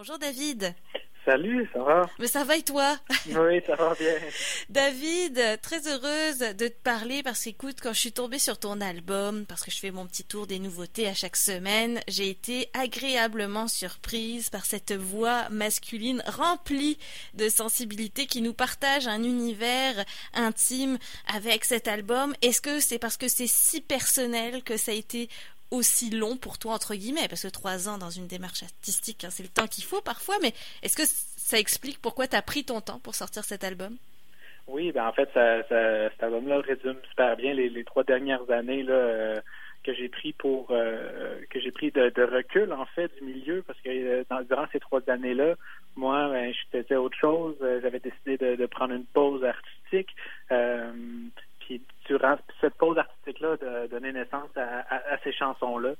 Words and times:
Bonjour 0.00 0.18
David. 0.18 0.74
Salut, 1.26 1.68
ça 1.74 1.82
va? 1.82 2.08
Mais 2.18 2.26
ça 2.26 2.42
va 2.42 2.56
et 2.56 2.62
toi? 2.62 2.96
Oui, 3.26 3.60
ça 3.66 3.74
va 3.74 3.92
bien. 3.92 4.14
David, 4.70 5.60
très 5.60 5.86
heureuse 5.86 6.38
de 6.38 6.68
te 6.68 6.82
parler 6.82 7.22
parce 7.22 7.44
qu'écoute, 7.44 7.76
quand 7.82 7.92
je 7.92 8.00
suis 8.00 8.12
tombée 8.12 8.38
sur 8.38 8.58
ton 8.58 8.80
album, 8.80 9.44
parce 9.44 9.62
que 9.62 9.70
je 9.70 9.78
fais 9.78 9.90
mon 9.90 10.06
petit 10.06 10.24
tour 10.24 10.46
des 10.46 10.58
nouveautés 10.58 11.06
à 11.06 11.12
chaque 11.12 11.36
semaine, 11.36 12.00
j'ai 12.08 12.30
été 12.30 12.70
agréablement 12.72 13.68
surprise 13.68 14.48
par 14.48 14.64
cette 14.64 14.94
voix 14.94 15.50
masculine 15.50 16.22
remplie 16.26 16.96
de 17.34 17.50
sensibilité 17.50 18.24
qui 18.24 18.40
nous 18.40 18.54
partage 18.54 19.06
un 19.06 19.22
univers 19.22 20.02
intime 20.32 20.96
avec 21.26 21.66
cet 21.66 21.88
album. 21.88 22.34
Est-ce 22.40 22.62
que 22.62 22.80
c'est 22.80 22.98
parce 22.98 23.18
que 23.18 23.28
c'est 23.28 23.46
si 23.46 23.82
personnel 23.82 24.62
que 24.62 24.78
ça 24.78 24.92
a 24.92 24.94
été 24.94 25.28
aussi 25.70 26.10
long 26.10 26.36
pour 26.36 26.58
toi, 26.58 26.74
entre 26.74 26.94
guillemets, 26.94 27.28
parce 27.28 27.42
que 27.42 27.48
trois 27.48 27.88
ans 27.88 27.98
dans 27.98 28.10
une 28.10 28.26
démarche 28.26 28.62
artistique, 28.62 29.24
hein, 29.24 29.30
c'est 29.30 29.42
le 29.42 29.48
temps 29.48 29.66
qu'il 29.66 29.84
faut 29.84 30.00
parfois, 30.00 30.36
mais 30.42 30.52
est-ce 30.82 30.96
que 30.96 31.04
ça 31.06 31.58
explique 31.58 32.00
pourquoi 32.00 32.26
tu 32.26 32.36
as 32.36 32.42
pris 32.42 32.64
ton 32.64 32.80
temps 32.80 33.00
pour 33.00 33.14
sortir 33.14 33.44
cet 33.44 33.64
album? 33.64 33.96
Oui, 34.66 34.92
ben 34.92 35.06
en 35.06 35.12
fait, 35.12 35.28
ça, 35.34 35.62
cet 35.68 36.22
album-là 36.22 36.60
résume 36.60 36.96
super 37.08 37.36
bien 37.36 37.54
les, 37.54 37.84
trois 37.84 38.04
dernières 38.04 38.48
années 38.50 38.84
euh, 38.88 39.40
que 39.82 39.92
j'ai 39.92 40.08
pris 40.08 40.32
pour 40.32 40.68
euh, 40.70 41.40
que 41.50 41.70
pris 41.70 41.90
de, 41.90 42.22
recul 42.22 42.72
en 42.72 42.84
fait 42.86 43.10
du 43.18 43.24
milieu 43.24 43.64
parce 43.66 43.80
que 43.80 43.88
euh, 43.88 44.44
durant 44.48 44.66
ces 44.72 44.78
trois 44.78 45.00
années-là, 45.08 45.54
moi, 45.96 46.28
ben, 46.28 46.52
je 46.52 46.78
faisais 46.78 46.96
autre 46.96 47.18
chose. 47.18 47.56
J'avais 47.82 47.98
décidé 47.98 48.36
de, 48.36 48.66
prendre 48.66 48.94
une 48.94 49.06
pause 49.06 49.42
artistique. 49.44 50.14
Puis 51.70 51.80
durant 52.06 52.36
cette 52.60 52.74
pause 52.74 52.98
artistique-là, 52.98 53.56
de 53.56 53.86
donner 53.86 54.12
naissance 54.12 54.50
à, 54.56 54.80
à, 54.90 55.18
ces 55.22 55.32
chansons-là. 55.32 55.92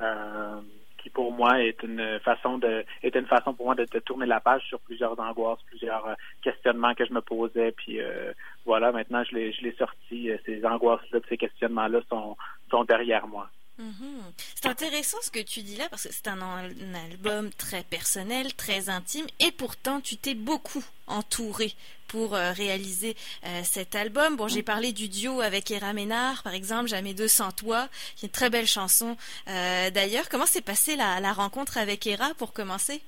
Euh, 0.00 0.60
qui 0.98 1.08
pour 1.10 1.32
moi 1.32 1.62
est 1.62 1.82
une 1.82 2.20
façon 2.20 2.58
de 2.58 2.84
était 3.02 3.18
une 3.18 3.26
façon 3.26 3.54
pour 3.54 3.66
moi 3.66 3.74
de, 3.74 3.84
tourner 4.00 4.26
la 4.26 4.40
page 4.40 4.62
sur 4.68 4.78
plusieurs 4.80 5.18
angoisses, 5.18 5.62
plusieurs 5.66 6.06
euh, 6.06 6.14
questionnements 6.42 6.94
que 6.94 7.06
je 7.06 7.12
me 7.12 7.20
posais. 7.20 7.72
Puis 7.72 8.00
euh, 8.00 8.32
voilà, 8.64 8.92
maintenant 8.92 9.24
je 9.24 9.34
l'ai 9.34 9.52
je 9.52 9.62
l'ai 9.62 9.72
sorti. 9.72 10.30
Ces 10.44 10.64
angoisses-là, 10.64 11.18
ces 11.28 11.36
questionnements-là 11.36 12.00
sont 12.08 12.36
sont 12.70 12.84
derrière 12.84 13.26
moi. 13.26 13.48
Mm-hmm. 13.80 14.22
C'est 14.54 14.68
intéressant 14.68 15.18
ce 15.20 15.30
que 15.30 15.42
tu 15.42 15.60
dis 15.60 15.76
là 15.76 15.84
parce 15.90 16.04
que 16.04 16.12
c'est 16.12 16.28
un, 16.28 16.40
un, 16.40 16.94
album 17.10 17.50
très 17.58 17.82
personnel, 17.82 18.54
très 18.54 18.88
intime 18.88 19.26
et 19.38 19.52
pourtant 19.52 20.00
tu 20.00 20.16
t'es 20.16 20.34
beaucoup 20.34 20.82
entouré 21.06 21.74
pour 22.08 22.34
euh, 22.34 22.52
réaliser 22.52 23.16
euh, 23.44 23.60
cet 23.64 23.94
album. 23.94 24.36
Bon, 24.36 24.48
j'ai 24.48 24.62
parlé 24.62 24.92
du 24.92 25.08
duo 25.08 25.40
avec 25.40 25.70
Era 25.70 25.92
Ménard, 25.92 26.42
par 26.42 26.54
exemple, 26.54 26.88
Jamais 26.88 27.14
deux 27.14 27.28
sans 27.28 27.50
toi, 27.52 27.88
qui 28.16 28.24
est 28.24 28.28
une 28.28 28.32
très 28.32 28.48
belle 28.48 28.66
chanson 28.66 29.16
euh, 29.48 29.90
d'ailleurs. 29.90 30.28
Comment 30.30 30.46
s'est 30.46 30.62
passée 30.62 30.96
la, 30.96 31.20
la, 31.20 31.32
rencontre 31.32 31.78
avec 31.78 32.06
Era 32.06 32.28
pour 32.38 32.52
commencer? 32.52 33.02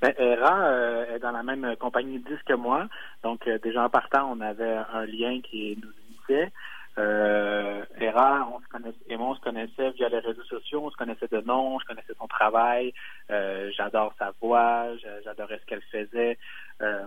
Ben, 0.00 0.12
est 0.16 1.18
dans 1.18 1.32
la 1.32 1.42
même 1.42 1.74
compagnie 1.76 2.20
de 2.20 2.28
disques 2.28 2.46
que 2.46 2.54
moi, 2.54 2.86
donc 3.24 3.48
déjà 3.64 3.84
en 3.84 3.90
partant, 3.90 4.30
on 4.30 4.40
avait 4.40 4.76
un 4.92 5.04
lien 5.06 5.40
qui 5.40 5.76
nous 5.82 5.90
unissait. 6.08 6.52
Euh, 6.96 7.84
on 8.52 8.60
se 8.60 8.68
connaissait, 8.68 8.98
et 9.08 9.16
moi, 9.16 9.28
on 9.28 9.34
se 9.34 9.40
connaissait 9.40 9.90
via 9.90 10.08
les 10.08 10.18
réseaux 10.18 10.44
sociaux, 10.44 10.82
on 10.84 10.90
se 10.90 10.96
connaissait 10.96 11.28
de 11.28 11.40
nom, 11.40 11.78
je 11.78 11.86
connaissais 11.86 12.14
son 12.18 12.26
travail, 12.26 12.92
euh, 13.30 13.70
j'adore 13.76 14.14
sa 14.18 14.32
voix, 14.40 14.86
j'adorais 15.24 15.58
ce 15.58 15.66
qu'elle 15.66 15.82
faisait. 15.82 16.38
Euh, 16.82 17.06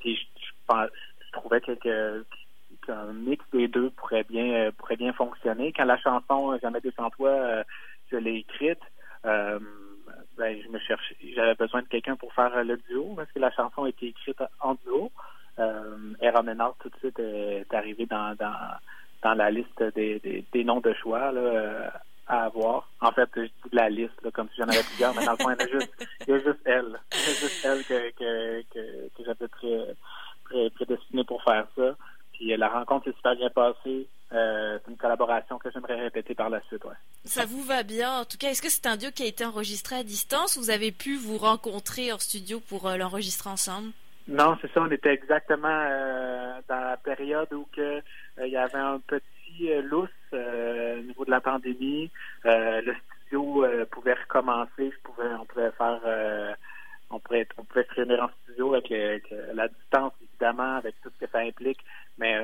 puis 0.00 0.16
je, 0.16 0.22
je, 0.40 0.88
je, 1.26 1.32
trouvais 1.32 1.60
qu'un 1.60 3.12
mix 3.12 3.44
des 3.52 3.68
deux 3.68 3.90
pourrait 3.90 4.24
bien 4.24 4.46
euh, 4.54 4.72
pourrait 4.72 4.96
bien 4.96 5.12
fonctionner. 5.12 5.72
Quand 5.72 5.84
la 5.84 5.98
chanson 5.98 6.58
Jamais 6.60 6.80
deux 6.80 6.92
sans 6.96 7.10
toi, 7.10 7.30
euh, 7.30 7.64
je 8.10 8.16
l'ai 8.16 8.36
écrite, 8.36 8.80
euh, 9.24 9.58
ben, 10.36 10.60
je 10.62 10.68
me 10.68 10.78
cherchais, 10.78 11.16
j'avais 11.34 11.54
besoin 11.54 11.82
de 11.82 11.88
quelqu'un 11.88 12.16
pour 12.16 12.32
faire 12.34 12.64
le 12.64 12.76
duo 12.88 13.14
parce 13.16 13.30
que 13.32 13.38
la 13.38 13.50
chanson 13.52 13.86
été 13.86 14.08
écrite 14.08 14.42
en 14.60 14.74
duo. 14.74 15.10
Euh, 15.58 16.14
Hera 16.22 16.42
Ménard 16.42 16.74
tout 16.80 16.88
de 16.88 16.96
suite 16.96 17.18
est 17.18 17.72
arrivée 17.74 18.06
dans, 18.06 18.34
dans 18.36 18.54
dans 19.22 19.34
la 19.34 19.50
liste 19.50 19.82
des, 19.94 20.18
des, 20.20 20.44
des 20.52 20.64
noms 20.64 20.80
de 20.80 20.92
choix 20.94 21.32
là, 21.32 21.92
à 22.26 22.44
avoir. 22.44 22.88
En 23.00 23.12
fait, 23.12 23.28
je 23.36 23.42
dis 23.42 23.50
la 23.72 23.88
liste, 23.88 24.20
là, 24.22 24.30
comme 24.30 24.48
si 24.50 24.56
j'en 24.58 24.68
avais 24.68 24.82
plusieurs, 24.82 25.14
mais 25.14 25.24
dans 25.24 25.32
le 25.32 25.38
fond, 25.38 25.50
il 25.50 25.60
y 25.60 25.68
a 25.68 25.80
juste, 25.80 26.06
il 26.26 26.28
y 26.28 26.32
a 26.32 26.38
juste 26.38 26.60
elle. 26.64 27.00
Il 27.12 27.18
y 27.18 27.30
a 27.30 27.34
juste 27.34 27.64
elle 27.64 27.84
que, 27.84 28.10
que, 28.10 28.62
que, 28.72 29.08
que 29.16 29.24
j'avais 29.24 30.70
prédestinée 30.70 31.24
pour 31.24 31.42
faire 31.42 31.66
ça. 31.76 31.96
Puis 32.32 32.56
la 32.56 32.68
rencontre 32.68 33.04
s'est 33.04 33.16
super 33.16 33.36
bien 33.36 33.50
passée. 33.50 34.06
Euh, 34.32 34.78
c'est 34.82 34.90
une 34.90 34.96
collaboration 34.96 35.58
que 35.58 35.70
j'aimerais 35.70 36.00
répéter 36.00 36.34
par 36.34 36.48
la 36.48 36.62
suite. 36.62 36.82
Ouais. 36.84 36.94
Ça 37.24 37.44
vous 37.44 37.62
va 37.62 37.82
bien. 37.82 38.20
En 38.20 38.24
tout 38.24 38.38
cas, 38.38 38.48
est-ce 38.48 38.62
que 38.62 38.70
c'est 38.70 38.86
un 38.86 38.96
duo 38.96 39.10
qui 39.10 39.24
a 39.24 39.26
été 39.26 39.44
enregistré 39.44 39.96
à 39.96 40.02
distance? 40.02 40.56
Ou 40.56 40.60
vous 40.60 40.70
avez 40.70 40.90
pu 40.90 41.16
vous 41.16 41.36
rencontrer 41.36 42.12
en 42.12 42.18
studio 42.18 42.58
pour 42.60 42.88
euh, 42.88 42.96
l'enregistrer 42.96 43.50
ensemble? 43.50 43.90
Non, 44.28 44.56
c'est 44.62 44.72
ça. 44.72 44.80
On 44.80 44.90
était 44.90 45.12
exactement 45.12 45.68
euh, 45.68 46.60
dans 46.66 46.80
la 46.80 46.96
période 46.96 47.52
où 47.52 47.68
que 47.76 47.80
euh, 47.80 48.00
il 48.38 48.52
y 48.52 48.56
avait 48.56 48.78
un 48.78 48.98
petit 49.00 49.70
euh, 49.70 49.82
lousse 49.82 50.08
euh, 50.32 50.98
au 50.98 51.02
niveau 51.02 51.24
de 51.24 51.30
la 51.30 51.40
pandémie. 51.40 52.10
le 52.44 52.94
studio 52.94 53.64
pouvait 53.90 54.14
recommencer. 54.14 54.90
Je 54.90 54.98
pouvais, 55.02 55.28
on 55.40 55.44
pouvait 55.44 55.70
faire, 55.72 56.56
on 57.10 57.18
pouvait, 57.18 57.46
on 57.58 57.64
pouvait 57.64 57.84
se 57.84 57.94
réunir 57.94 58.22
en 58.22 58.30
studio 58.42 58.74
avec, 58.74 58.90
avec, 58.92 59.34
la 59.54 59.68
distance 59.68 60.12
évidemment, 60.22 60.76
avec 60.76 60.94
tout 61.02 61.10
ce 61.10 61.24
que 61.24 61.30
ça 61.30 61.38
implique. 61.38 61.80
Mais 62.18 62.38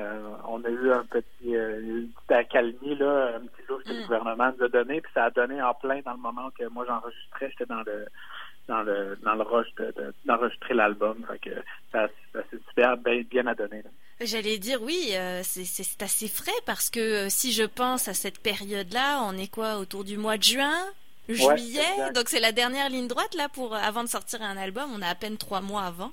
on 0.47 0.63
a 0.63 0.69
eu 0.69 0.91
un 0.91 1.05
petit, 1.05 1.51
une 1.51 2.09
petite 2.09 2.31
accalmie 2.31 2.95
là, 2.95 3.35
un 3.35 3.41
petit 3.41 3.67
lousse 3.67 3.83
que 3.83 3.93
le 3.93 4.03
gouvernement 4.03 4.51
nous 4.57 4.65
a 4.65 4.69
donné, 4.69 5.01
puis 5.01 5.11
ça 5.13 5.25
a 5.25 5.29
donné 5.29 5.61
en 5.61 5.73
plein 5.75 6.01
dans 6.01 6.13
le 6.13 6.19
moment 6.19 6.49
que 6.57 6.65
moi 6.69 6.85
j'enregistrais. 6.87 7.49
J'étais 7.51 7.67
dans 7.67 7.83
le 7.83 8.05
dans 8.67 8.81
le 8.81 9.17
dans 9.23 9.35
le 9.35 9.43
rush 9.43 9.67
d'enregistrer 10.25 10.73
de, 10.73 10.77
l'album. 10.77 11.23
Fait 11.27 11.39
que 11.39 11.55
ça, 11.91 12.07
ça 12.33 12.41
s'est 12.49 12.59
super 12.69 12.97
bien, 12.97 13.21
bien 13.29 13.45
à 13.47 13.55
donner. 13.55 13.83
J'allais 14.21 14.57
dire 14.57 14.81
oui, 14.81 15.11
euh, 15.13 15.41
c'est 15.43 16.01
assez 16.01 16.27
frais 16.27 16.51
parce 16.65 16.89
que 16.89 16.99
euh, 16.99 17.29
si 17.29 17.53
je 17.53 17.63
pense 17.63 18.07
à 18.07 18.13
cette 18.13 18.39
période-là, 18.39 19.21
on 19.23 19.37
est 19.37 19.51
quoi 19.51 19.77
autour 19.77 20.03
du 20.03 20.17
mois 20.17 20.37
de 20.37 20.43
juin, 20.43 20.77
juillet, 21.29 21.81
ouais, 21.99 22.11
donc 22.13 22.27
c'est 22.27 22.39
la 22.39 22.51
dernière 22.51 22.89
ligne 22.89 23.07
droite 23.07 23.33
là 23.35 23.47
pour 23.49 23.75
avant 23.75 24.03
de 24.03 24.09
sortir 24.09 24.41
un 24.41 24.57
album. 24.57 24.89
On 24.93 25.01
a 25.01 25.07
à 25.07 25.15
peine 25.15 25.37
trois 25.37 25.61
mois 25.61 25.83
avant. 25.83 26.11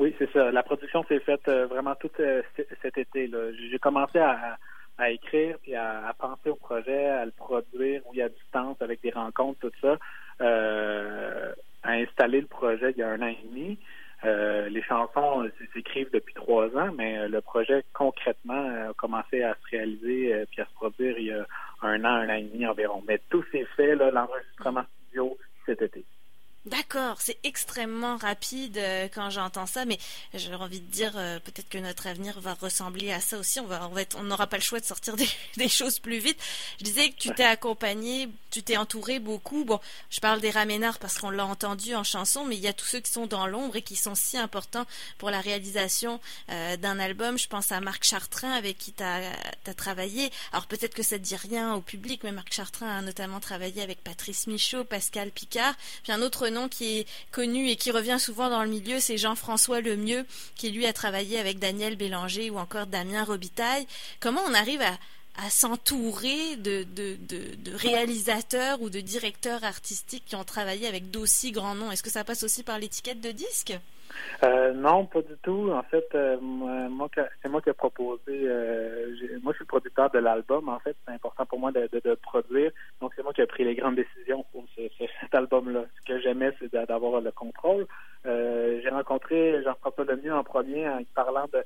Oui, 0.00 0.14
c'est 0.18 0.32
ça. 0.32 0.50
La 0.50 0.62
production 0.62 1.04
s'est 1.04 1.20
faite 1.20 1.46
euh, 1.48 1.66
vraiment 1.66 1.94
tout 1.94 2.10
euh, 2.20 2.40
cet 2.80 2.96
été. 2.96 3.30
J'ai 3.70 3.78
commencé 3.78 4.18
à, 4.18 4.56
à 4.96 5.10
écrire 5.10 5.58
puis 5.62 5.74
à, 5.74 6.08
à, 6.08 6.14
penser 6.14 6.48
au 6.48 6.54
projet, 6.54 7.04
à 7.04 7.26
le 7.26 7.32
produire 7.32 8.00
où 8.06 8.14
il 8.14 8.20
y 8.20 8.22
a 8.22 8.30
distance 8.30 8.80
avec 8.80 9.02
des 9.02 9.10
rencontres, 9.10 9.60
tout 9.60 9.72
ça. 9.82 9.98
Euh, 10.40 11.52
à 11.82 11.92
installer 11.92 12.40
le 12.40 12.46
projet 12.46 12.92
il 12.92 12.96
y 12.96 13.02
a 13.02 13.10
un 13.10 13.20
an 13.20 13.26
et 13.26 13.38
demi. 13.44 13.78
Euh, 14.24 14.68
les 14.68 14.82
chansons 14.82 15.48
s'écrivent 15.72 16.10
depuis 16.12 16.34
trois 16.34 16.66
ans, 16.76 16.92
mais 16.92 17.26
le 17.26 17.40
projet 17.40 17.84
concrètement 17.94 18.88
a 18.88 18.92
commencé 18.94 19.42
à 19.42 19.54
se 19.54 19.70
réaliser 19.70 20.34
euh, 20.34 20.44
puis 20.50 20.60
à 20.60 20.66
se 20.66 20.74
produire 20.74 21.18
il 21.18 21.26
y 21.26 21.32
a 21.32 21.46
un 21.82 22.04
an, 22.04 22.08
un 22.08 22.28
an 22.28 22.34
et 22.34 22.42
demi 22.42 22.66
environ. 22.66 23.02
Mais 23.08 23.20
tout 23.30 23.42
s'est 23.50 23.66
fait, 23.76 23.94
l'enregistrement 23.94 24.84
studio 25.06 25.38
cet 25.64 25.80
été. 25.82 26.04
D'accord, 26.66 27.16
c'est 27.22 27.38
extrêmement 27.42 28.18
rapide 28.18 28.76
euh, 28.76 29.08
quand 29.14 29.30
j'entends 29.30 29.64
ça, 29.64 29.86
mais 29.86 29.98
j'ai 30.34 30.54
envie 30.54 30.82
de 30.82 30.90
dire 30.92 31.12
euh, 31.16 31.38
peut-être 31.40 31.70
que 31.70 31.78
notre 31.78 32.06
avenir 32.06 32.38
va 32.38 32.52
ressembler 32.52 33.12
à 33.12 33.20
ça 33.22 33.38
aussi. 33.38 33.60
On 33.60 33.66
va, 33.66 33.90
on 34.16 34.24
n'aura 34.24 34.46
pas 34.46 34.58
le 34.58 34.62
choix 34.62 34.78
de 34.78 34.84
sortir 34.84 35.16
des, 35.56 35.68
choses 35.70 36.00
plus 36.00 36.18
vite. 36.18 36.38
Je 36.78 36.84
disais 36.84 37.08
que 37.08 37.16
tu 37.16 37.30
t'es 37.34 37.44
accompagné, 37.44 38.28
tu 38.50 38.62
t'es 38.62 38.76
entouré 38.76 39.20
beaucoup. 39.20 39.64
Bon, 39.64 39.80
je 40.10 40.20
parle 40.20 40.42
des 40.42 40.50
Raménards 40.50 40.98
parce 40.98 41.18
qu'on 41.18 41.30
l'a 41.30 41.46
entendu 41.46 41.94
en 41.94 42.04
chanson, 42.04 42.44
mais 42.44 42.56
il 42.56 42.62
y 42.62 42.68
a 42.68 42.74
tous 42.74 42.84
ceux 42.84 43.00
qui 43.00 43.10
sont 43.10 43.26
dans 43.26 43.46
l'ombre 43.46 43.76
et 43.76 43.82
qui 43.82 43.96
sont 43.96 44.14
si 44.14 44.36
importants 44.36 44.84
pour 45.16 45.30
la 45.30 45.40
réalisation 45.40 46.20
euh, 46.50 46.76
d'un 46.76 46.98
album. 46.98 47.38
Je 47.38 47.48
pense 47.48 47.72
à 47.72 47.80
Marc 47.80 48.04
Chartrain 48.04 48.52
avec 48.52 48.76
qui 48.76 48.92
tu 48.92 49.02
as, 49.02 49.32
as, 49.66 49.74
travaillé. 49.74 50.30
Alors 50.52 50.66
peut-être 50.66 50.92
que 50.92 51.02
ça 51.02 51.16
ne 51.16 51.22
dit 51.22 51.36
rien 51.36 51.72
au 51.72 51.80
public, 51.80 52.20
mais 52.22 52.32
Marc 52.32 52.52
Chartrain 52.52 52.98
a 52.98 53.00
notamment 53.00 53.40
travaillé 53.40 53.80
avec 53.80 54.04
Patrice 54.04 54.46
Michaud, 54.46 54.84
Pascal 54.84 55.30
Picard, 55.30 55.74
puis 56.02 56.12
un 56.12 56.20
autre 56.20 56.49
nom 56.50 56.68
qui 56.68 56.98
est 56.98 57.06
connu 57.30 57.68
et 57.68 57.76
qui 57.76 57.90
revient 57.90 58.18
souvent 58.20 58.50
dans 58.50 58.62
le 58.62 58.68
milieu, 58.68 59.00
c'est 59.00 59.18
Jean-François 59.18 59.80
Lemieux, 59.80 60.26
qui 60.56 60.70
lui 60.70 60.86
a 60.86 60.92
travaillé 60.92 61.38
avec 61.38 61.58
Daniel 61.58 61.96
Bélanger 61.96 62.50
ou 62.50 62.58
encore 62.58 62.86
Damien 62.86 63.24
Robitaille. 63.24 63.86
Comment 64.20 64.42
on 64.46 64.54
arrive 64.54 64.82
à, 64.82 64.98
à 65.46 65.50
s'entourer 65.50 66.56
de, 66.56 66.84
de, 66.84 67.16
de, 67.26 67.76
réalisateurs 67.76 68.82
ou 68.82 68.90
de 68.90 69.00
directeurs 69.00 69.64
artistiques 69.64 70.24
qui 70.26 70.36
ont 70.36 70.44
travaillé 70.44 70.86
avec 70.86 71.10
d'aussi 71.10 71.50
grands 71.52 71.74
noms 71.74 71.90
Est-ce 71.90 72.02
que 72.02 72.10
ça 72.10 72.24
passe 72.24 72.42
aussi 72.42 72.62
par 72.62 72.78
l'étiquette 72.78 73.20
de 73.20 73.30
disque? 73.30 73.78
Euh, 74.42 74.72
non, 74.72 75.06
pas 75.06 75.22
du 75.22 75.36
tout. 75.42 75.70
En 75.70 75.82
fait, 75.84 76.06
euh, 76.14 76.36
moi, 76.40 77.08
c'est 77.42 77.48
moi 77.48 77.62
qui 77.62 77.70
ai 77.70 77.72
proposé. 77.72 78.20
Euh, 78.28 79.06
moi, 79.42 79.52
je 79.52 79.58
suis 79.58 79.62
le 79.62 79.66
producteur 79.66 80.10
de 80.10 80.18
l'album. 80.18 80.68
En 80.68 80.78
fait, 80.80 80.96
c'est 81.06 81.14
important 81.14 81.46
pour 81.46 81.58
moi 81.58 81.72
de, 81.72 82.14
produire. 82.16 82.72
Donc, 83.00 83.12
c'est 83.14 83.22
moi 83.22 83.32
qui 83.32 83.40
ai 83.40 83.46
pris 83.46 83.64
les 83.64 83.76
grandes 83.76 83.96
décisions 83.96 84.44
pour 84.52 84.64
ce, 84.76 84.82
ce, 84.98 85.04
cet 85.20 85.34
album-là. 85.34 85.84
Ce 86.00 86.12
que 86.12 86.20
j'aimais, 86.20 86.52
c'est 86.58 86.72
d'avoir 86.72 87.20
le 87.20 87.30
contrôle. 87.30 87.86
J'ai 88.24 88.90
rencontré 88.90 89.62
Jean-François 89.62 90.04
Lemieux 90.04 90.34
en 90.34 90.44
premier 90.44 90.88
en 90.88 91.02
parlant 91.14 91.46
de 91.52 91.64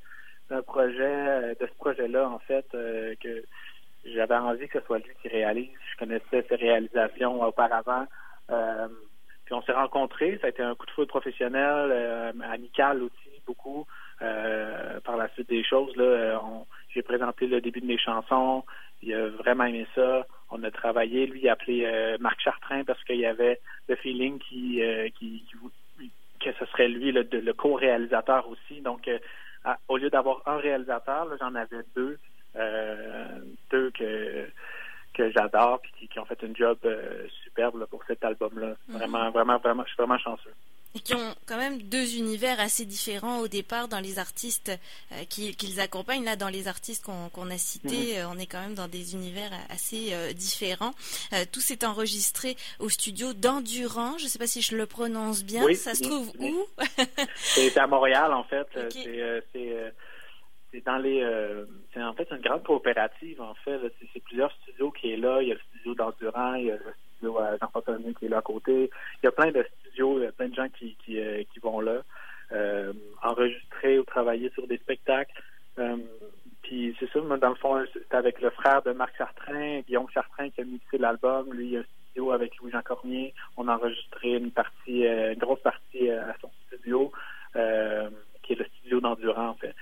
d'un 0.51 0.63
projet, 0.63 1.55
de 1.61 1.67
ce 1.67 1.75
projet-là, 1.79 2.29
en 2.29 2.39
fait, 2.39 2.67
que 2.71 3.45
j'avais 4.05 4.37
envie 4.37 4.69
que 4.69 4.79
ce 4.81 4.87
soit 4.87 4.99
lui 4.99 5.15
qui 5.23 5.29
réalise. 5.29 5.71
Je 5.93 5.99
connaissais 5.99 6.45
ses 6.49 6.57
réalisations 6.57 7.43
auparavant. 7.43 8.07
puis 8.49 9.55
on 9.55 9.63
s'est 9.63 9.73
rencontrés, 9.73 10.39
ça 10.41 10.49
a 10.49 10.51
été 10.51 10.63
un 10.63 10.75
coup 10.75 10.87
de 10.87 10.91
foudre 10.91 11.09
professionnel, 11.09 12.35
amical 12.51 13.03
aussi, 13.03 13.41
beaucoup. 13.47 13.87
par 14.19 15.17
la 15.17 15.29
suite 15.31 15.49
des 15.49 15.65
choses, 15.65 15.97
là, 15.97 16.41
j'ai 16.91 17.03
présenté 17.03 17.47
le 17.47 17.61
début 17.61 17.81
de 17.81 17.87
mes 17.87 17.99
chansons, 17.99 18.65
il 19.03 19.15
a 19.15 19.29
vraiment 19.29 19.65
aimé 19.65 19.87
ça. 19.95 20.27
On 20.51 20.63
a 20.63 20.71
travaillé, 20.71 21.27
lui, 21.27 21.41
il 21.43 21.49
a 21.49 21.53
appelé 21.53 22.17
Marc 22.21 22.41
Chartrain 22.41 22.85
parce 22.85 23.03
qu'il 23.05 23.17
y 23.17 23.27
avait 23.27 23.61
le 23.89 23.97
feeling 23.97 24.39
qui, 24.39 24.81
qui, 25.19 25.45
que 26.41 26.53
ce 26.59 26.65
serait 26.67 26.89
lui 26.89 27.13
le, 27.13 27.27
le 27.31 27.53
co-réalisateur 27.53 28.49
aussi. 28.49 28.81
Donc, 28.81 29.11
au 29.89 29.97
lieu 29.97 30.11
d'avoir 30.11 30.43
un 30.47 30.57
réalisateur, 30.57 31.29
j'en 31.41 31.55
avais 31.55 31.83
deux, 31.95 32.19
deux 33.71 33.91
que 33.91 34.47
que 35.15 35.31
j'adore 35.31 35.81
puis 35.81 36.09
qui, 36.09 36.19
ont 36.19 36.25
fait 36.25 36.43
un 36.43 36.55
job 36.55 36.77
euh, 36.85 37.27
superbe 37.45 37.87
pour 37.87 38.03
cet 38.07 38.25
album-là. 38.25 38.75
Mhm. 38.89 38.97
Vraiment, 38.97 39.31
vraiment, 39.31 39.59
vraiment, 39.59 39.83
je 39.85 39.89
suis 39.89 39.97
vraiment 39.97 40.19
chanceux. 40.19 40.53
Et 40.95 41.01
qui 41.01 41.15
ont 41.15 41.35
quand 41.47 41.57
même 41.57 41.83
deux 41.83 42.17
univers 42.17 42.61
assez 42.61 42.85
différents 42.85 43.41
au 43.41 43.49
départ 43.49 43.89
dans 43.89 44.01
les 44.01 44.19
artistes 44.19 44.71
euh, 45.13 45.25
qu'ils 45.25 45.81
accompagnent. 45.81 46.25
Là, 46.25 46.37
dans 46.37 46.49
les 46.49 46.69
artistes 46.69 47.05
qu'on 47.05 47.51
a 47.51 47.59
cités, 47.59 48.15
mhm. 48.15 48.19
euh, 48.19 48.29
on 48.29 48.39
est 48.39 48.47
quand 48.47 48.61
même 48.61 48.75
dans 48.75 48.89
des 48.89 49.15
univers 49.15 49.51
assez 49.71 50.13
différents. 50.35 50.95
tout 51.53 51.61
s'est 51.61 51.85
enregistré 51.85 52.57
au 52.79 52.89
studio 52.89 53.33
d'Endurant. 53.33 54.19
Je 54.19 54.25
ne 54.25 54.29
sais 54.29 54.39
pas 54.39 54.47
si 54.47 54.63
je 54.63 54.77
le 54.77 54.87
prononce 54.87 55.45
bien. 55.45 55.63
Ça 55.75 55.95
se 55.95 56.03
trouve 56.03 56.33
où? 56.39 56.67
C'est 57.35 57.77
à 57.77 57.87
Montréal, 57.87 58.33
en 58.33 58.45
fait. 58.45 58.67
C'est 59.53 59.93
c'est 60.75 60.85
dans 60.85 60.99
les 60.99 61.23
euh, 61.23 61.65
c'est 61.93 62.03
en 62.03 62.13
fait 62.15 62.29
une 62.31 62.41
grande 62.41 62.65
coopérative 62.65 63.41
en 63.41 63.55
fait 63.55 63.79
c'est 64.13 64.23
plusieurs 64.25 64.51
studios 64.63 64.91
qui 64.91 65.13
est 65.13 65.17
là 65.17 65.41
il 65.41 65.49
y 65.49 65.53
a 65.53 65.55
le 65.55 65.61
studio 65.71 65.95
d'Endurant 65.95 66.55
il 66.55 66.67
y 66.67 66.71
a 66.71 66.75
le 66.75 66.95
studio 67.17 67.39
Jean-François 67.61 67.97
qui 68.19 68.27
est 68.27 68.29
là 68.29 68.39
à 68.39 68.43
côté 68.43 68.91
il 69.23 69.25
y 69.25 69.29
a 69.29 69.33
plein 69.33 69.53
de 69.53 69.63
studios 69.63 69.84
il 69.97 70.23
y 70.23 70.27
a 70.27 70.33
plein 70.33 70.49
de 70.49 70.55
gens 70.55 70.69
qui 70.69 70.97
qui, 71.05 71.21
euh, 71.21 71.43
vont 71.63 71.81
là 71.81 72.03
euh, 72.53 72.93
enregistrer 73.23 73.99
ou 73.99 74.05
travailler 74.05 74.51
sur 74.51 74.67
des 74.67 74.79
spectacles. 74.79 75.33
Puis 76.63 76.97
c'est 76.99 77.11
ça 77.11 77.21
dans 77.21 77.49
le 77.49 77.55
fond 77.57 77.85
c'est 77.93 78.15
avec 78.15 78.41
le 78.41 78.51
frère 78.51 78.83
de 78.83 78.93
Marc 78.93 79.17
Chartrain 79.19 79.81
Guillaume 79.81 80.09
Chartrain 80.11 80.51
qui 80.51 80.61
a 80.61 80.65
mixé 80.65 80.99
l'album. 80.99 81.53
Lui 81.53 81.69
il 81.69 81.77
a 81.77 81.81
un 81.81 81.85
studio 81.85 82.33
avec 82.33 82.57
Louis-Jean 82.57 82.83
Cormier. 82.83 83.35
On 83.57 83.69
a 83.69 83.77
enregistré 83.77 84.35
une 84.35 84.51
partie 84.51 85.05
une 85.05 85.39
grosse 85.39 85.61
partie 85.61 86.11
à 86.11 86.35
son 86.41 86.51
studio 86.67 87.13
qui 88.43 88.53
est 88.53 88.59
le 88.59 88.65
studio 88.65 89.01
d'Endurant 89.01 89.49
en 89.49 89.55
fait 89.55 89.75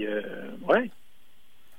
euh, 0.00 0.50
ouais. 0.68 0.90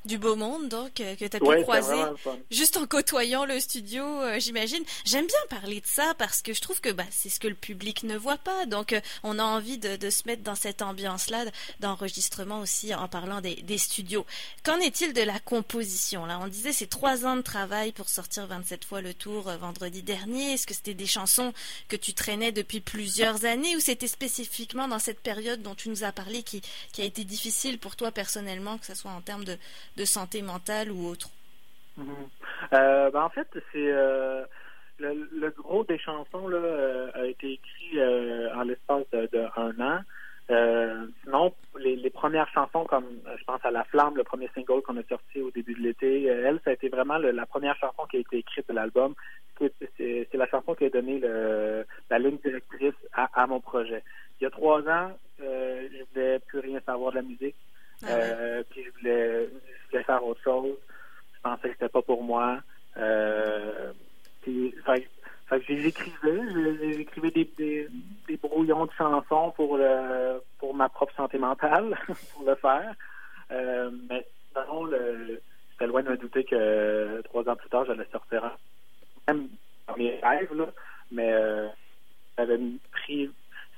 Du 0.05 0.11
beau 0.23 0.35
monde, 0.35 0.69
donc, 0.69 1.01
euh, 1.01 1.15
que 1.15 1.25
tu 1.25 1.35
as 1.35 1.39
pu 1.39 1.63
croiser 1.63 2.01
juste 2.49 2.77
en 2.77 2.87
côtoyant 2.87 3.45
le 3.45 3.59
studio, 3.59 4.03
euh, 4.03 4.39
j'imagine. 4.39 4.83
J'aime 5.05 5.27
bien 5.27 5.37
parler 5.49 5.81
de 5.81 5.85
ça 5.85 6.13
parce 6.17 6.41
que 6.41 6.53
je 6.53 6.61
trouve 6.61 6.81
que 6.81 6.89
bah, 6.89 7.05
c'est 7.11 7.29
ce 7.29 7.39
que 7.39 7.47
le 7.47 7.55
public 7.55 8.03
ne 8.03 8.17
voit 8.17 8.37
pas. 8.37 8.65
Donc, 8.65 8.99
on 9.23 9.37
a 9.37 9.43
envie 9.43 9.77
de, 9.77 9.97
de, 9.97 10.09
se 10.09 10.23
mettre 10.25 10.41
dans 10.41 10.55
cette 10.55 10.81
ambiance-là 10.81 11.45
d'enregistrement 11.81 12.59
aussi 12.59 12.95
en 12.95 13.07
parlant 13.07 13.41
des, 13.41 13.55
des 13.55 13.77
studios. 13.77 14.25
Qu'en 14.63 14.79
est-il 14.79 15.13
de 15.13 15.21
la 15.21 15.39
composition 15.39 16.25
Là, 16.25 16.39
on 16.41 16.47
disait 16.47 16.71
c'est 16.71 16.87
trois 16.87 17.25
ans 17.25 17.35
de 17.35 17.41
travail 17.41 17.91
pour 17.91 18.09
sortir 18.09 18.47
27 18.47 18.85
fois 18.85 19.01
le 19.01 19.13
tour 19.13 19.51
vendredi 19.59 20.01
dernier. 20.03 20.53
Est-ce 20.53 20.65
que 20.65 20.73
c'était 20.73 20.93
des 20.93 21.05
chansons 21.05 21.53
que 21.89 21.97
tu 21.97 22.13
traînais 22.13 22.51
depuis 22.51 22.79
plusieurs 22.79 23.45
années 23.45 23.75
ou 23.75 23.79
c'était 23.79 24.07
spécifiquement 24.07 24.87
dans 24.87 24.99
cette 24.99 25.19
période 25.19 25.61
dont 25.61 25.75
tu 25.75 25.89
nous 25.89 26.03
as 26.03 26.13
parlé 26.13 26.43
qui, 26.43 26.61
qui 26.93 27.01
a 27.01 27.05
été 27.05 27.25
difficile 27.25 27.77
pour 27.77 27.97
toi 27.97 28.11
personnellement, 28.11 28.77
que 28.77 28.85
ce 28.85 28.95
soit 28.95 29.11
en 29.11 29.21
termes 29.21 29.43
de 29.43 29.57
de 29.97 30.05
santé 30.13 30.41
mentale 30.41 30.91
ou 30.91 31.07
autre? 31.07 31.29
Mhm. 31.97 32.29
Euh, 32.73 33.09
ben, 33.11 33.23
en 33.23 33.29
fait, 33.29 33.47
c'est 33.71 33.91
euh, 33.91 34.43
le, 34.99 35.49
gros 35.49 35.83
des 35.83 35.97
chansons 35.97 36.47
là, 36.47 36.57
euh, 36.57 37.11
a 37.13 37.25
été 37.25 37.53
écrit 37.53 38.01
en 38.55 38.63
l'espace 38.63 39.09
de, 39.11 39.41
an. 39.57 39.99
sinon, 41.23 41.53
les, 41.79 42.09
premières 42.09 42.49
chansons, 42.49 42.85
comme 42.85 43.07
je 43.39 43.43
pense 43.43 43.63
à 43.63 43.71
La 43.71 43.83
Flamme, 43.85 44.15
le 44.15 44.23
premier 44.23 44.49
single 44.55 44.81
qu'on 44.81 44.97
a 44.97 45.03
sorti 45.03 45.41
au 45.41 45.51
début 45.51 45.73
de 45.73 45.81
l'été, 45.81 46.25
elle, 46.25 46.59
ça 46.63 46.71
a 46.71 46.73
été 46.73 46.89
vraiment 46.89 47.17
la 47.17 47.45
première 47.45 47.77
chanson 47.77 48.03
qui 48.09 48.17
a 48.17 48.19
été 48.21 48.37
écrite 48.37 48.67
de 48.69 48.73
l'album. 48.73 49.13
C'est 49.97 50.33
la 50.33 50.47
chanson 50.47 50.73
qui 50.73 50.85
a 50.85 50.89
donné 50.89 51.19
le, 51.19 51.85
la 52.09 52.19
ligne 52.19 52.37
directrice 52.43 52.99
à, 53.13 53.29
à, 53.41 53.47
mon 53.47 53.59
projet. 53.59 54.03
Il 54.39 54.45
y 54.45 54.47
a 54.47 54.49
trois 54.49 54.81
ans, 54.89 55.11
je 55.39 55.45
ne 55.45 56.03
voulais 56.11 56.39
plus 56.39 56.59
rien 56.59 56.79
savoir 56.85 57.11
de 57.11 57.17
la 57.17 57.21
musique. 57.21 57.55
Ah 58.05 58.09
euh, 58.09 58.63
puis 58.69 58.83
je 58.83 58.91
voulais, 58.99 59.49
je 59.62 59.62
voulais 59.93 60.03
faire 60.03 60.25
autre 60.25 60.41
chose. 60.41 60.75
Je 61.35 61.41
pensais 61.41 61.69
que 61.69 61.73
c'était 61.73 61.89
pas 61.89 62.01
pour 62.01 62.23
moi. 62.23 62.59
Euh, 62.97 63.91
puis, 64.41 64.73
fait, 64.85 65.07
fait 65.47 65.59
que 65.59 65.65
j'écrivais, 65.75 66.93
j'écrivais 66.95 67.31
des, 67.31 67.49
des, 67.57 67.87
des, 68.27 68.37
brouillons 68.37 68.85
de 68.85 68.91
chansons 68.97 69.51
pour 69.55 69.77
le, 69.77 70.41
pour 70.59 70.73
ma 70.73 70.89
propre 70.89 71.13
santé 71.15 71.37
mentale, 71.37 71.97
pour 72.33 72.45
le 72.45 72.55
faire. 72.55 72.93
Euh, 73.51 73.91
mais 74.09 74.25
sinon, 74.51 74.89
c'était 75.71 75.87
loin 75.87 76.03
de 76.03 76.09
me 76.09 76.17
douter 76.17 76.43
que 76.43 77.21
trois 77.23 77.47
ans 77.49 77.55
plus 77.55 77.69
tard, 77.69 77.85
j'allais 77.85 78.07
sortir 78.11 78.57
même 79.27 79.47
dans 79.87 79.95
mes 79.95 80.19
rêves, 80.21 80.53
là, 80.53 80.67
mais 81.11 81.31
euh, 81.31 81.67
j'avais 82.37 82.59
pris 82.91 83.29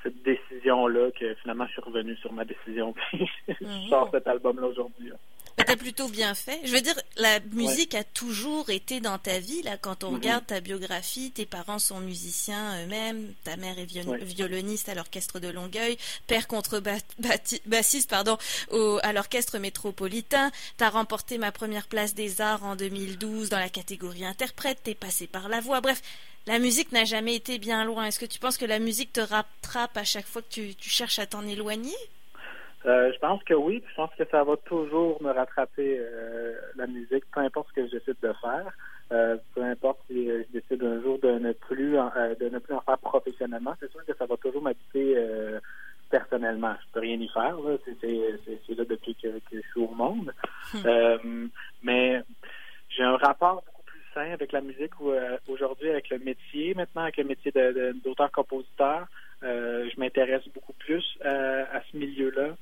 cette 0.04 0.22
décision-là 0.24 1.10
que 1.12 1.34
finalement 1.36 1.66
je 1.66 1.72
suis 1.72 1.82
revenu 1.82 2.16
sur 2.18 2.32
ma 2.32 2.46
décision 2.46 2.94
puis 3.12 3.30
je 3.48 3.66
mhm. 3.66 3.88
sors 3.90 4.10
cet 4.12 4.28
album-là 4.28 4.68
aujourd'hui. 4.68 5.12
T'as 5.58 5.78
plutôt 5.78 6.10
bien 6.10 6.36
fait. 6.36 6.60
Je 6.66 6.72
veux 6.72 6.82
dire, 6.82 7.00
la 7.16 7.40
musique 7.52 7.96
a 7.96 8.04
toujours 8.04 8.70
été 8.70 9.00
dans 9.00 9.18
ta 9.18 9.40
vie. 9.40 9.62
Là, 9.62 9.78
quand 9.78 10.04
on 10.04 10.12
regarde 10.12 10.46
ta 10.46 10.60
biographie, 10.60 11.32
tes 11.32 11.46
parents 11.46 11.80
sont 11.80 12.00
musiciens 12.02 12.84
eux-mêmes. 12.84 13.34
Ta 13.44 13.56
mère 13.56 13.80
est 13.80 13.86
violoniste 13.86 14.90
à 14.90 14.96
l'orchestre 14.96 15.40
de 15.40 15.48
Longueuil, 15.48 15.98
père 16.28 16.48
contrebassiste, 16.48 18.10
pardon, 18.10 18.38
au, 18.72 19.00
à 19.02 19.14
l'orchestre 19.14 19.58
métropolitain. 19.58 20.52
T'as 20.78 20.90
remporté 20.90 21.38
ma 21.38 21.52
première 21.52 21.88
place 21.88 22.14
des 22.14 22.42
arts 22.42 22.64
en 22.64 22.76
2012 22.76 23.50
dans 23.50 23.60
la 23.60 23.70
catégorie 23.70 24.26
interprète. 24.26 24.80
T'es 24.84 24.96
passé 24.96 25.26
par 25.26 25.48
la 25.48 25.62
voix. 25.62 25.80
Bref, 25.80 26.02
la 26.48 26.60
musique 26.60 26.92
n'a 26.92 27.06
jamais 27.06 27.36
été 27.36 27.58
bien 27.58 27.86
loin. 27.86 28.06
Est-ce 28.06 28.20
que 28.20 28.26
tu 28.26 28.40
penses 28.40 28.58
que 28.58 28.66
la 28.66 28.80
musique 28.80 29.14
te 29.14 29.22
rattrape 29.22 29.98
à 29.98 30.04
chaque 30.04 30.28
fois 30.28 30.42
que 30.44 30.50
tu, 30.50 30.76
cherches 30.80 31.18
à 31.18 31.26
t'en 31.26 31.48
éloigner? 31.48 31.96
Euh, 32.86 33.12
je 33.14 33.20
pense 33.20 33.44
que 33.44 33.54
oui. 33.54 33.84
Je 33.90 33.96
pense 33.96 34.12
que 34.18 34.26
ça 34.30 34.44
va 34.44 34.56
toujours 34.58 35.22
me 35.22 35.32
rattraper 35.32 35.98
euh, 36.00 36.56
la 36.76 36.88
musique, 36.88 37.26
peu 37.34 37.42
importe 37.42 37.70
ce 37.70 37.82
que 37.82 37.88
je 37.88 37.98
décide 37.98 38.18
de 38.22 38.34
faire. 38.42 38.72
Euh, 39.12 39.38
peu 39.54 39.64
importe 39.64 40.00
si 40.08 40.28
je 40.28 40.46
décide 40.52 40.84
un 40.84 41.02
jour 41.02 41.20
de 41.20 41.32
ne 41.32 41.54
plus 41.54 41.98
en, 41.98 42.12
de 42.40 42.50
ne 42.50 42.60
plus 42.60 42.74
en 42.74 42.82
faire 42.82 42.98
professionnellement, 42.98 43.74
c'est 43.80 43.92
sûr 43.92 44.04
que 44.06 44.16
ça 44.16 44.26
va 44.26 44.36
toujours 44.38 44.64
m'habiter 44.64 45.16
personnellement. 46.10 46.76
Je 46.88 46.94
peux 46.94 47.00
rien 47.02 47.20
y 47.20 47.28
faire. 47.28 47.56
C'est 48.02 48.76
là 48.76 48.84
depuis 48.86 49.16
que, 49.16 49.28
je 49.52 49.60
suis 49.60 49.82
au 49.82 49.94
monde. 49.94 50.34
Hum. 50.84 51.50
mais 51.84 52.22
j'ai 52.90 53.04
un 53.04 53.18
rapport 53.18 53.64
avec 54.22 54.52
la 54.52 54.62
musique 54.62 54.94
euh, 55.02 55.38
aujourd'hui 55.48 55.90
avec 55.90 56.10
le 56.10 56.20
métier, 56.20 56.74
maintenant 56.74 57.04
avec 57.04 57.18
le 57.18 57.26
métier 57.26 57.52
d'auteur-compositeur. 58.04 59.08
Euh, 59.44 59.90
je 59.94 60.00
m'intéresse 60.00 60.48
beaucoup 60.54 60.74
plus 60.74 61.04
euh, 61.26 61.66
à 61.72 61.82
ce 61.92 61.98
milieu-là. 61.98 62.56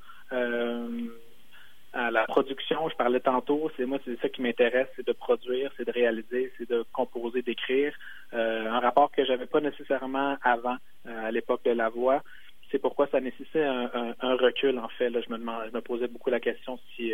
À 1.94 2.10
la 2.10 2.24
production, 2.26 2.90
je 2.90 2.96
parlais 2.96 3.20
tantôt, 3.20 3.72
c'est 3.78 3.86
moi 3.86 4.00
c'est 4.04 4.20
ça 4.20 4.30
qui 4.30 4.42
m'intéresse, 4.42 4.88
c'est 4.96 5.06
de 5.06 5.14
produire, 5.14 5.72
c'est 5.78 5.86
de 5.86 5.92
réaliser, 5.92 6.52
c'est 6.58 6.68
de 6.68 6.84
composer, 6.92 7.42
d'écrire. 7.42 7.94
un 8.32 8.80
rapport 8.80 9.12
que 9.12 9.24
j'avais 9.24 9.46
pas 9.46 9.62
nécessairement 9.62 10.38
avant 10.42 10.78
à 11.06 11.32
l'époque 11.32 11.64
de 11.66 11.72
la 11.72 11.90
voix. 11.90 12.24
C'est 12.72 12.80
pourquoi 12.80 13.08
ça 13.08 13.20
nécessitait 13.20 13.64
un, 13.64 14.36
recul 14.36 14.80
en 14.80 14.88
fait. 14.88 15.12
Là, 15.12 15.22
je 15.22 15.32
me 15.32 15.38
je 15.38 15.76
me 15.76 15.82
posais 15.82 16.08
beaucoup 16.08 16.32
la 16.32 16.40
question 16.40 16.80
si 16.96 17.14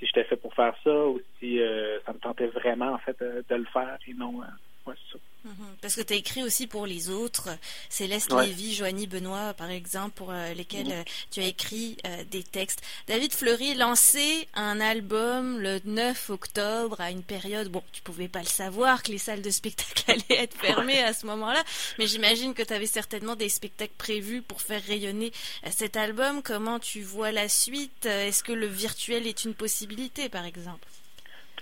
si 0.00 0.06
j'étais 0.06 0.24
fait 0.24 0.36
pour 0.36 0.54
faire 0.54 0.74
ça 0.82 1.06
ou 1.06 1.20
si 1.38 1.60
euh, 1.60 2.00
ça 2.06 2.12
me 2.12 2.18
tentait 2.18 2.46
vraiment 2.46 2.92
en 2.92 2.98
fait 2.98 3.20
de, 3.20 3.54
le 3.54 3.64
faire 3.66 3.98
et 4.08 4.14
non 4.14 4.42
euh, 4.42 4.46
ouais, 4.86 4.94
ça. 5.12 5.18
Mhm. 5.44 5.76
Parce 5.80 5.94
que 5.94 6.02
tu 6.02 6.12
as 6.12 6.16
écrit 6.16 6.42
aussi 6.42 6.66
pour 6.66 6.86
les 6.86 7.08
autres, 7.08 7.48
Céleste 7.88 8.32
Lévy, 8.32 8.74
Joanie 8.74 9.06
Benoît, 9.06 9.54
par 9.54 9.70
exemple, 9.70 10.10
pour 10.10 10.30
euh, 10.30 10.52
lesquels 10.52 10.88
mhm. 10.88 10.92
euh, 10.92 11.04
tu 11.30 11.40
as 11.40 11.46
écrit 11.46 11.96
euh, 12.06 12.24
des 12.30 12.42
textes. 12.42 12.82
David 13.06 13.32
Fleury 13.32 13.74
lancé 13.74 14.48
un 14.54 14.80
album 14.80 15.58
le 15.58 15.80
9 15.84 16.30
octobre 16.30 17.00
à 17.00 17.10
une 17.10 17.22
période, 17.22 17.68
bon, 17.68 17.82
tu 17.92 18.02
pouvais 18.02 18.28
pas 18.28 18.40
le 18.40 18.46
savoir 18.46 19.02
que 19.02 19.12
les 19.12 19.18
salles 19.18 19.42
de 19.42 19.50
spectacle 19.50 20.04
allaient 20.10 20.42
être 20.42 20.56
fermées 20.56 21.02
à 21.02 21.14
ce 21.14 21.24
moment-là, 21.26 21.62
mais 21.98 22.06
j'imagine 22.06 22.52
que 22.52 22.62
tu 22.62 22.74
avais 22.74 22.86
certainement 22.86 23.36
des 23.36 23.48
spectacles 23.48 23.94
prévus 23.96 24.42
pour 24.42 24.60
faire 24.60 24.82
rayonner 24.82 25.32
cet 25.70 25.96
album. 25.96 26.42
Comment 26.42 26.78
tu 26.78 27.00
vois 27.00 27.32
la 27.32 27.48
suite? 27.48 28.04
Est-ce 28.04 28.42
que 28.42 28.52
le 28.52 28.66
virtuel 28.66 29.26
est 29.26 29.44
une 29.44 29.54
possibilité, 29.54 30.28
par 30.28 30.44
exemple? 30.44 30.86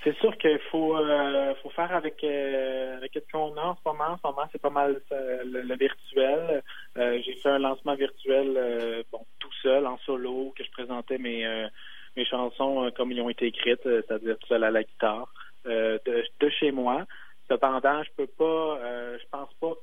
C'est 0.04 0.16
sûr 0.18 0.36
qu'il 0.38 0.58
faut 0.70 0.96
euh, 0.96 1.54
faut 1.62 1.70
faire 1.70 1.92
avec 1.92 2.22
euh, 2.22 2.96
avec 2.96 3.12
ce 3.14 3.32
qu'on 3.32 3.56
a 3.56 3.62
en 3.62 3.76
ce 3.76 3.80
moment. 3.84 4.04
En 4.12 4.16
ce 4.16 4.26
moment, 4.26 4.48
c'est 4.52 4.60
pas 4.60 4.70
mal 4.70 5.00
euh, 5.12 5.42
le, 5.44 5.76
virtuel. 5.76 6.62
j'ai 6.96 7.34
fait 7.42 7.48
un 7.48 7.58
lancement 7.58 7.94
virtuel 7.94 9.04
bon 9.10 9.24
tout 9.38 9.52
seul 9.62 9.86
en 9.86 9.98
solo 9.98 10.52
que 10.56 10.64
je 10.64 10.70
présentais 10.70 11.18
mes 11.18 11.68
mes 12.16 12.24
chansons 12.24 12.90
comme 12.96 13.12
ils 13.12 13.20
ont 13.20 13.30
été 13.30 13.46
écrites, 13.46 13.82
c'est-à-dire 13.84 14.38
tout 14.38 14.48
seul 14.48 14.64
à 14.64 14.70
la 14.70 14.82
guitare 14.82 15.32
de, 15.64 16.00
de, 16.40 16.48
chez 16.48 16.72
moi. 16.72 17.04
Cependant, 17.48 18.02
je 18.02 18.10
peux 18.16 18.26
pas 18.26 18.78
je 19.18 19.24
pense 19.30 19.52
pas 19.60 19.74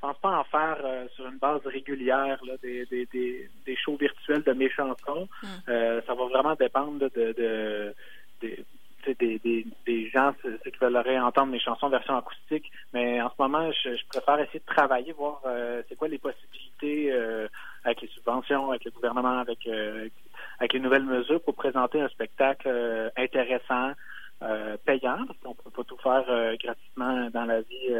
pense 0.00 0.18
pas 0.18 0.38
en 0.38 0.44
faire 0.44 0.78
sur 1.14 1.26
une 1.26 1.38
base 1.38 1.66
régulière 1.66 2.38
là, 2.46 2.52
des, 2.62 2.84
des, 2.86 3.06
des, 3.06 3.50
des 3.64 3.76
shows 3.76 3.96
virtuels 3.96 4.42
de 4.42 4.52
mes 4.52 4.70
chansons. 4.70 5.28
Hmm. 5.42 6.00
ça 6.06 6.14
va 6.14 6.26
vraiment 6.26 6.54
dépendre 6.54 6.98
de, 6.98 7.32
de, 7.32 7.94
de 8.42 8.56
des, 9.14 9.38
des, 9.38 9.66
des 9.86 10.08
gens 10.10 10.32
ceux 10.42 10.58
qui 10.70 10.78
veulent 10.80 10.96
entendre 10.96 11.52
mes 11.52 11.60
chansons 11.60 11.88
version 11.88 12.16
acoustique, 12.16 12.70
mais 12.92 13.20
en 13.20 13.30
ce 13.30 13.34
moment, 13.38 13.70
je, 13.72 14.06
préfère 14.08 14.38
essayer 14.40 14.60
de 14.60 14.74
travailler, 14.74 15.12
voir 15.12 15.40
euh, 15.46 15.82
c'est 15.88 15.96
quoi 15.96 16.08
les 16.08 16.18
possibilités 16.18 17.12
euh, 17.12 17.48
avec 17.84 18.02
les 18.02 18.08
subventions, 18.08 18.70
avec 18.70 18.84
le 18.84 18.90
gouvernement, 18.90 19.38
avec 19.38 19.66
euh, 19.66 20.08
avec 20.58 20.72
les 20.72 20.80
nouvelles 20.80 21.04
mesures 21.04 21.40
pour 21.42 21.54
présenter 21.54 22.00
un 22.00 22.08
spectacle 22.08 22.68
intéressant, 23.16 23.92
payant, 24.84 25.18
parce 25.26 25.38
qu'on 25.42 25.54
peut 25.54 25.70
pas 25.70 25.84
tout 25.84 25.96
faire 25.98 26.24
gratuitement 26.58 27.30
dans 27.30 27.44
la 27.44 27.60
vie, 27.60 27.94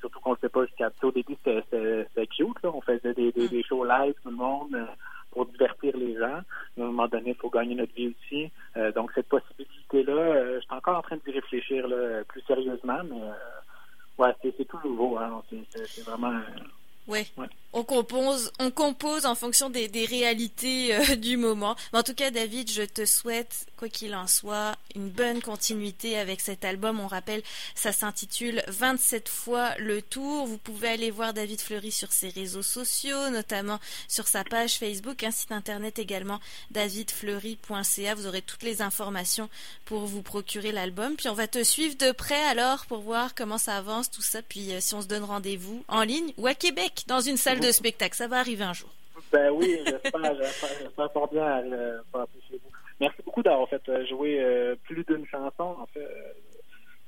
surtout 0.00 0.20
qu'on 0.20 0.30
le 0.32 0.36
fait 0.36 0.48
pas 0.48 0.64
jusqu'à 0.66 0.90
au 1.02 1.10
début 1.10 1.36
c'était 1.44 2.26
cute, 2.26 2.62
là. 2.62 2.70
on 2.72 2.80
faisait 2.80 3.14
des, 3.14 3.32
des, 3.32 3.48
des 3.48 3.62
shows 3.62 3.84
live 3.84 4.14
tout 4.22 4.30
le 4.30 4.36
monde 4.36 4.86
pour 5.30 5.46
divertir 5.46 5.96
les 5.96 6.16
gens. 6.16 6.40
Mais 6.76 6.84
à 6.84 6.86
un 6.86 6.90
moment 6.90 7.08
donné, 7.08 7.30
il 7.30 7.36
faut 7.36 7.50
gagner 7.50 7.74
notre 7.74 7.94
vie 7.94 8.14
aussi. 8.16 8.50
Donc, 8.94 9.10
cette 9.14 9.28
possibilité-là, 9.28 9.59
euh, 10.12 10.56
je 10.56 10.60
suis 10.60 10.74
encore 10.74 10.98
en 10.98 11.02
train 11.02 11.16
d'y 11.16 11.32
réfléchir 11.32 11.86
là, 11.88 12.24
plus 12.24 12.42
sérieusement, 12.42 13.00
mais 13.04 13.22
euh, 13.22 13.32
ouais, 14.18 14.34
c'est 14.42 14.64
tout 14.66 14.78
nouveau. 14.84 15.18
Hein. 15.18 15.42
C'est 15.72 16.04
vraiment... 16.04 16.40
Ouais. 17.06 17.26
On 17.72 17.84
compose, 17.84 18.50
on 18.58 18.72
compose 18.72 19.26
en 19.26 19.36
fonction 19.36 19.70
des, 19.70 19.88
réalités 20.04 20.94
euh, 20.94 21.16
du 21.16 21.36
moment. 21.36 21.76
Mais 21.92 22.00
en 22.00 22.02
tout 22.02 22.14
cas, 22.14 22.30
David, 22.30 22.68
je 22.70 22.82
te 22.82 23.04
souhaite, 23.04 23.66
quoi 23.76 23.88
qu'il 23.88 24.14
en 24.14 24.26
soit, 24.26 24.76
une 24.96 25.08
bonne 25.08 25.40
continuité 25.40 26.18
avec 26.18 26.40
cet 26.40 26.64
album. 26.64 26.98
On 26.98 27.06
rappelle, 27.06 27.42
ça 27.76 27.92
s'intitule 27.92 28.62
27 28.66 29.28
fois 29.28 29.76
le 29.78 30.02
tour. 30.02 30.46
Vous 30.46 30.58
pouvez 30.58 30.88
aller 30.88 31.12
voir 31.12 31.32
David 31.32 31.60
Fleury 31.60 31.92
sur 31.92 32.12
ses 32.12 32.30
réseaux 32.30 32.62
sociaux, 32.62 33.30
notamment 33.30 33.78
sur 34.08 34.26
sa 34.26 34.42
page 34.42 34.74
Facebook, 34.74 35.22
un 35.22 35.30
site 35.30 35.52
internet 35.52 36.00
également, 36.00 36.40
davidfleury.ca. 36.72 38.14
Vous 38.14 38.26
aurez 38.26 38.42
toutes 38.42 38.64
les 38.64 38.82
informations 38.82 39.48
pour 39.84 40.06
vous 40.06 40.22
procurer 40.22 40.72
l'album. 40.72 41.14
Puis 41.14 41.28
on 41.28 41.34
va 41.34 41.46
te 41.46 41.62
suivre 41.62 41.96
de 41.96 42.10
près 42.10 42.42
alors 42.46 42.84
pour 42.86 43.00
voir 43.00 43.34
comment 43.36 43.58
ça 43.58 43.76
avance, 43.76 44.10
tout 44.10 44.22
ça. 44.22 44.42
Puis 44.42 44.72
euh, 44.72 44.80
si 44.80 44.94
on 44.94 45.02
se 45.02 45.06
donne 45.06 45.24
rendez-vous 45.24 45.84
en 45.86 46.02
ligne 46.02 46.32
ou 46.36 46.48
à 46.48 46.54
Québec, 46.54 47.04
dans 47.06 47.20
une 47.20 47.36
salle 47.36 47.59
de 47.60 47.72
spectacle. 47.72 48.14
Ça 48.14 48.26
va 48.26 48.38
arriver 48.38 48.64
un 48.64 48.72
jour. 48.72 48.90
Ben 49.32 49.50
oui, 49.52 49.80
j'espère, 49.84 50.34
j'espère 50.34 51.12
fort 51.12 51.28
bien 51.28 51.44
à, 51.44 51.62
chez 51.62 52.56
vous. 52.62 52.70
Merci 53.00 53.22
beaucoup 53.24 53.42
d'avoir 53.42 53.68
fait 53.68 53.82
euh, 53.88 54.04
jouer 54.06 54.40
euh, 54.40 54.74
plus 54.84 55.04
d'une 55.04 55.26
chanson, 55.26 55.76
en 55.80 55.86
fait, 55.86 56.00
euh, 56.00 56.32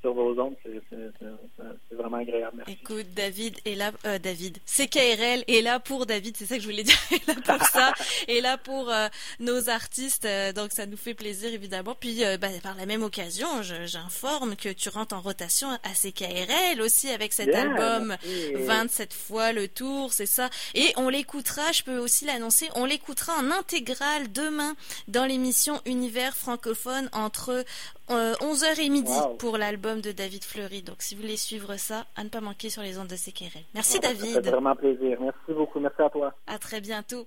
sur 0.00 0.14
vos 0.14 0.38
ondes. 0.40 0.54
C'est 0.64 1.94
vraiment 1.94 2.18
agréable. 2.18 2.58
Merci. 2.58 2.78
Écoute, 2.92 3.14
David 3.14 3.56
est 3.64 3.74
là, 3.74 3.90
euh, 4.04 4.18
David, 4.18 4.58
CKRL 4.66 5.44
est 5.48 5.62
là 5.62 5.80
pour 5.80 6.04
David, 6.04 6.36
c'est 6.36 6.44
ça 6.44 6.56
que 6.56 6.60
je 6.60 6.68
voulais 6.68 6.82
dire, 6.82 6.98
est 7.10 7.26
là 7.26 7.34
pour 7.42 7.66
ça, 7.68 7.94
est 8.28 8.42
là 8.42 8.58
pour 8.58 8.90
euh, 8.90 9.08
nos 9.40 9.70
artistes, 9.70 10.26
euh, 10.26 10.52
donc 10.52 10.72
ça 10.72 10.84
nous 10.84 10.98
fait 10.98 11.14
plaisir 11.14 11.54
évidemment. 11.54 11.96
Puis 11.98 12.22
bah, 12.38 12.48
par 12.62 12.74
la 12.74 12.84
même 12.84 13.02
occasion, 13.02 13.62
j'informe 13.62 14.56
que 14.56 14.68
tu 14.68 14.90
rentres 14.90 15.14
en 15.14 15.22
rotation 15.22 15.70
à 15.70 15.94
CKRL 15.94 16.82
aussi 16.82 17.08
avec 17.08 17.32
cet 17.32 17.54
album 17.54 18.14
27 18.54 19.14
fois 19.14 19.52
le 19.52 19.68
tour, 19.68 20.12
c'est 20.12 20.26
ça. 20.26 20.50
Et 20.74 20.92
on 20.96 21.08
l'écoutera, 21.08 21.72
je 21.72 21.82
peux 21.84 21.96
aussi 21.96 22.26
l'annoncer, 22.26 22.68
on 22.74 22.84
l'écoutera 22.84 23.34
en 23.38 23.50
intégrale 23.50 24.30
demain 24.32 24.74
dans 25.08 25.24
l'émission 25.24 25.80
Univers 25.86 26.36
francophone 26.36 27.08
entre 27.12 27.64
11h 28.08 28.64
euh, 28.64 28.82
et 28.82 28.88
midi 28.88 29.12
pour 29.38 29.58
l'album 29.58 30.00
de 30.00 30.12
David 30.12 30.44
Fleury. 30.44 30.82
Donc, 30.82 30.96
si 31.00 31.14
vous 31.14 31.22
voulez 31.22 31.36
suivre 31.36 31.76
ça, 31.76 32.06
à 32.16 32.24
ne 32.24 32.28
pas 32.28 32.40
manquer 32.40 32.70
sur 32.70 32.82
les 32.82 32.98
ondes 32.98 33.08
de 33.08 33.16
CKRL. 33.16 33.62
Merci, 33.74 34.00
David. 34.00 34.34
Ça 34.34 34.42
fait 34.42 34.50
vraiment 34.50 34.76
plaisir. 34.76 35.18
Merci 35.20 35.52
beaucoup. 35.56 35.80
Merci 35.80 36.02
à 36.02 36.10
toi. 36.10 36.34
À 36.46 36.58
très 36.58 36.80
bientôt. 36.80 37.26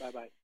Bye 0.00 0.12
bye. 0.12 0.30